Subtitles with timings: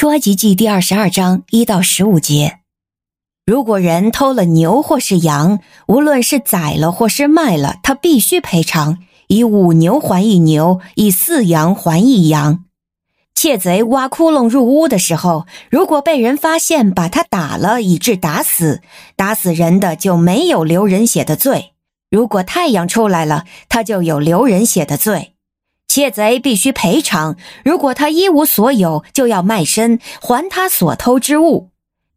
[0.00, 2.60] 出埃及记第二十二章一到十五节：
[3.44, 12.64] 如果人偷了牛或是羊，无论是宰了或是卖了，他必须赔偿，以五牛还一牛，以四羊还一羊。
[13.34, 18.80] 窃贼挖窟窿入屋的时候，如果被人发现，把他打了，以致打死，
[19.16, 21.74] 打死人的就没有流人血的罪。
[22.10, 25.34] 如果太阳出来了，他就有流人血的罪。
[25.90, 27.34] 窃贼必须赔偿，
[27.64, 31.70] 如果他一无所有，就要卖身还他所偷之物。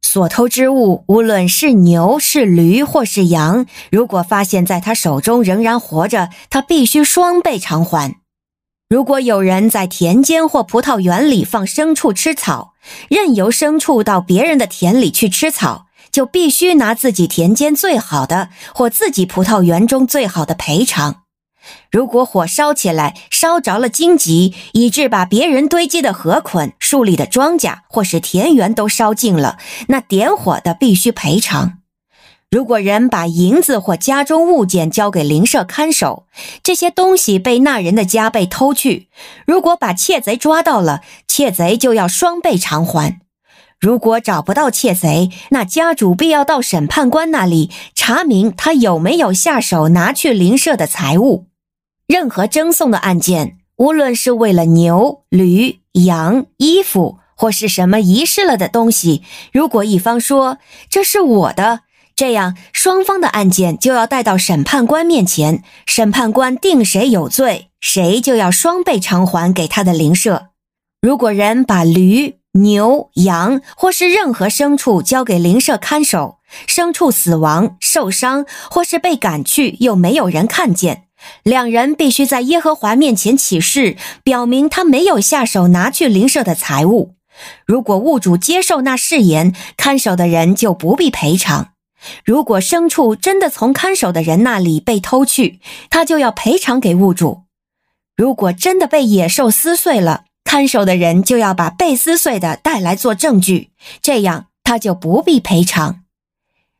[0.00, 8.16] 所偷之物，无论是牛、是驴或是羊，如果发现在他手中仍然活着，他必须双倍偿还。
[8.88, 12.72] 如果有人在田间或葡萄园里放牲畜吃草，
[13.10, 21.27] 任由牲畜到别人的田里去吃草，就必须拿自己田间最好的或自己葡萄园中最好的赔偿。
[21.90, 29.58] 如果火烧起来，烧着了荆棘，以致把别人堆积的禾捆、树立的庄稼或是田园都烧尽了，
[29.88, 31.78] 那点火的必须赔偿。
[32.50, 36.26] 如果人把银子或家中物件交给邻舍看守，
[36.62, 39.08] 这些东西被那人的家被偷去，
[39.46, 43.20] 如果把窃贼抓到了，窃贼就要双倍偿还。
[43.78, 51.48] 如果找不到窃贼，那家主必要到审判官那里查明他有没有下手拿去邻舍的财物。
[52.08, 60.56] 任何争讼的案件，无论是为了牛、驴、羊、衣服，或是什么遗失了的东西，如果一方说
[60.88, 61.80] 这是我的，
[62.16, 70.46] 这样，双方的案件就要带到审判官面前，审判官定谁有罪，谁就要双倍偿还给他的邻舍。
[71.02, 81.04] 如果人把驴、牛、羊或是任何牲畜交给邻舍看守，牲畜死亡、受伤或是被赶去，又没有人看见，
[81.42, 87.14] 两人必须在耶和华面前起誓，表明他没有下手拿去邻舍的财物。
[87.66, 91.70] 如果物主接受那誓言，看守的人就不必赔偿。
[92.24, 95.60] 如果牲畜真的从看守的人那里被偷去，
[95.90, 97.42] 他就要赔偿给物主；
[98.16, 103.70] 如果真的被野兽撕碎了，看守的人就要把被撕碎的带来做证据，
[104.00, 106.00] 这样他就不必赔偿。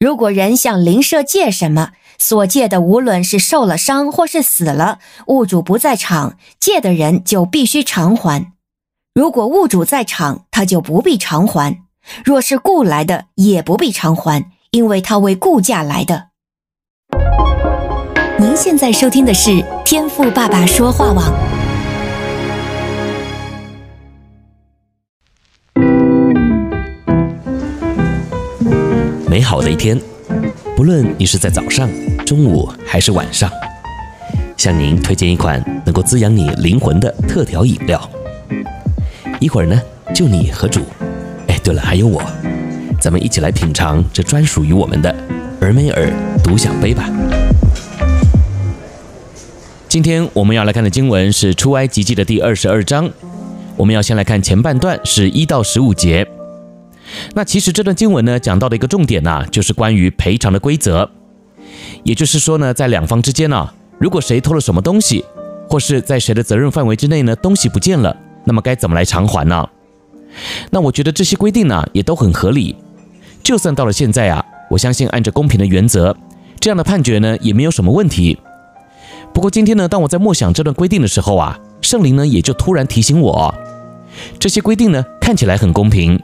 [0.00, 8.52] 如果人向邻舍借什么，所借的无论是受了伤或是死了，物主不在场，借的人就必须偿还；
[9.14, 11.82] 如果物主在场，他就不必偿还；
[12.24, 14.50] 若是雇来的，也不必偿还。
[14.70, 16.30] 因为他为雇价来的。
[18.40, 21.32] 您现在收听的是天赋爸爸说话网。
[29.28, 29.96] 美好的一天，
[30.76, 31.88] 不论你是在早上、
[32.26, 33.48] 中午还是晚上，
[34.56, 38.10] 向您推荐一款能够滋养你灵魂的特调饮料。
[39.38, 39.80] 一会儿呢，
[40.12, 40.80] 就你和主。
[41.46, 42.20] 哎，对了，还有我。
[43.00, 45.14] 咱们一起来品尝这专属于我们的
[45.60, 46.10] 尔梅尔
[46.42, 47.08] 独享杯吧。
[49.88, 53.08] 今天我们要来看的经文是出埃及记的第二十二章。
[53.76, 56.26] 我们要先来看前半段，是一到十五节。
[57.34, 61.10] 那其实这段经文呢，讲到的一个重点呢、就是关于赔偿的规则。
[62.02, 65.24] 也就是说呢，在两方之间呢、如果谁偷了什么东西，
[65.68, 69.68] 或是在谁的责任范围之内呢，东西不见了，那么该怎么来偿还呢？
[70.70, 72.76] 那我觉得这些规定呢，也都很合理。
[73.42, 76.16] 就算到了现在啊，我相信按照公平的原则，
[76.60, 78.38] 这样的判决呢也没有什么问题。
[79.32, 83.54] 不过今天呢，当我在默想这段规定的时候啊，圣灵呢也就突然提醒我，
[84.38, 86.20] 这些规定呢看起来很公平，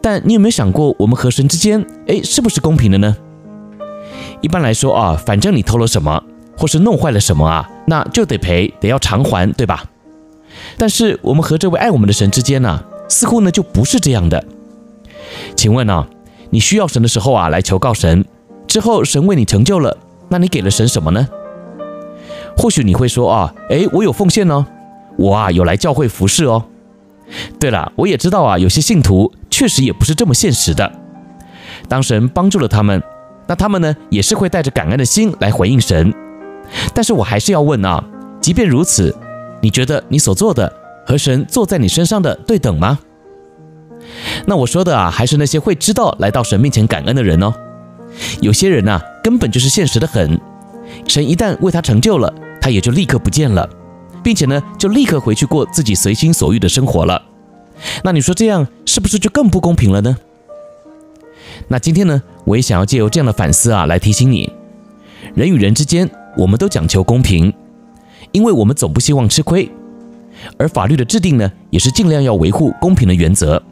[0.00, 3.16] 但你有没有想过，我们和神之间，哎，是不是公平的呢？
[4.40, 6.22] 一般来说啊，反正你偷了什么，
[6.56, 9.84] 或是弄坏了什么啊，那就得赔，得要偿还，对吧？
[10.78, 14.44] 但是我们和这位爱我们的神之间呢，似乎呢就不是这样的。
[15.54, 16.06] 请问呢？
[16.50, 18.24] 你需要神的时候啊，来求告神，
[18.68, 19.98] 之后神为你成就了，
[20.28, 21.28] 那你给了神什么呢？
[22.56, 24.64] 或许你会说啊，诶，我有奉献哦，
[25.18, 26.64] 我啊有来教会服侍哦。
[27.58, 30.92] 对了，我也知道啊，有些信徒确实也不是这么现实的。
[31.88, 33.02] 当神帮助了他们，
[33.46, 36.12] 那他们呢也是会带着感恩的心来回应神。
[36.92, 38.04] 但是我还是要问啊，
[38.38, 39.16] 即便如此，
[39.62, 40.70] 你觉得你所做的
[41.06, 42.98] 和神做在你身上的对等吗？
[44.44, 47.50] 那我说的啊，还是那些会知道来到神面前感恩的人哦。
[48.42, 50.38] 有些人呐，根本就是现实的很，
[51.08, 52.30] 神一旦为他成就了，
[52.60, 53.66] 他也就立刻不见了，
[54.22, 57.22] 并且呢，就立刻回去过自己随心所欲的生活了。
[58.02, 60.16] 那你说这样是不是就更不公平了呢？
[61.68, 64.52] 那今天呢，我也想要借由这样的反思啊，来提醒你，
[65.34, 67.52] 人与人之间，我们都讲求公平，
[68.32, 69.70] 因为我们总不希望吃亏。
[70.58, 73.62] 而法律的制定呢，也是尽量要维护公平的原则，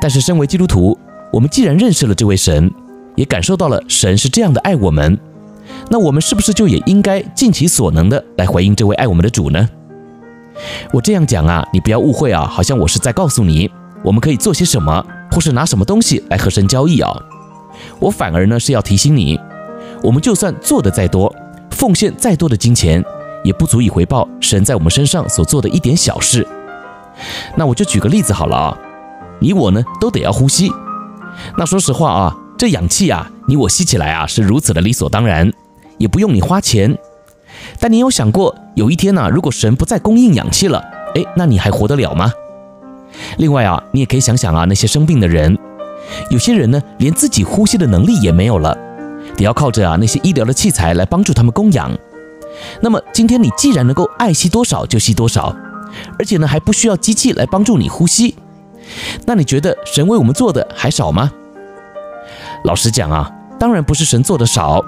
[0.00, 0.96] 但是身为基督徒，
[1.32, 2.70] 我们既然认识了这位神，
[3.16, 5.18] 也感受到了神是这样的爱我们，
[5.90, 9.68] 那我们是不是就也应该尽其所能的来回应这位爱我们的主呢？
[10.92, 13.70] 我这样讲啊，你不要误会啊，好像我是在告诉你，
[14.02, 17.10] 我们可以做些什么，或是拿什么东西来和神交易啊。
[17.98, 19.38] 我反而呢是要提醒你，
[20.02, 21.34] 我们就算做的再多，
[21.70, 23.04] 奉献再多的金钱，
[23.42, 26.46] 也不足以回报神在我们身上所做的一点小事。
[27.56, 28.78] 那我就举个例子好了啊，
[29.40, 30.70] 你我呢都得要呼吸。
[31.58, 35.52] 那说实话啊，这氧气啊，你我吸起来啊是如此的理所当然，
[35.98, 36.96] 也不用你花钱。
[37.78, 40.82] 但你有想过，有一天呢、如果神不再供应氧气了，
[41.14, 42.30] 哎，那你还活得了吗？
[43.38, 45.56] 另外啊，你也可以想想啊，那些生病的人，
[46.30, 48.76] 有些人呢，连自己呼吸的能力也没有了，
[49.36, 51.96] 得要靠着啊那些医疗的器材来帮助他们供氧。
[52.80, 55.54] 那么今天你既然能够爱吸多少就吸多少，
[56.18, 58.34] 而且呢还不需要机器来帮助你呼吸，
[59.26, 61.30] 那你觉得神为我们做的还少吗？
[62.64, 64.84] 老实讲啊，当然不是神做的少。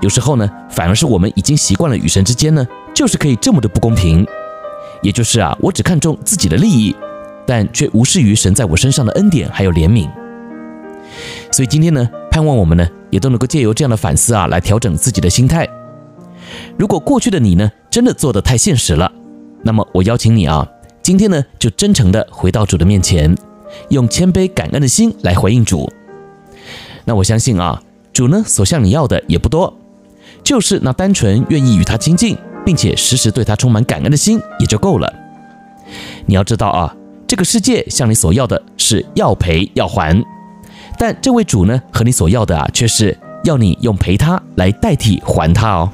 [0.00, 4.26] 有时候呢，反而是我们已经习惯了与神之间呢，就是可以这么的不公平。
[5.02, 6.94] 也就是啊，我只看重自己的利益，
[7.46, 10.08] 但却无视于神在我身上的恩典还有怜悯。
[11.50, 15.68] 所以今天呢，盼望我们呢，也都能够借由这样的反思啊，来调整自己的心态。
[16.76, 19.10] 如果过去的你呢，真的做得太现实了，
[19.62, 20.68] 那么我邀请你啊，
[21.02, 23.34] 今天呢，就真诚的回到主的面前，
[23.88, 25.90] 用谦卑感恩的心来回应主。
[27.06, 27.82] 那我相信啊，
[28.12, 29.79] 主呢，所向你要的也不多。
[30.50, 32.36] 就是那单纯愿意与他亲近，
[32.66, 35.08] 并且时时对他充满感恩的心也就够了。
[36.26, 36.92] 你要知道啊，
[37.24, 40.20] 这个世界向你所要的是要赔要还，
[40.98, 45.92] 但这位主呢，和你所要的啊，却是要你用陪他来代替还他哦。